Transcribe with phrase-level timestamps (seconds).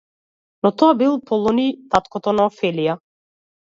[0.65, 3.01] Но, тоа бил Полониј, таткото на Офелија.